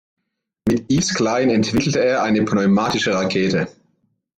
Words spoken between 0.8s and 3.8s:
Yves Klein entwickelte er eine pneumatische Rakete.